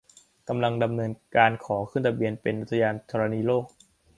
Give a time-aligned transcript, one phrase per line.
[0.47, 3.65] กำลังดำเนินการขอขึ้นทะเบียนเป็นอุทยานธรณีโลก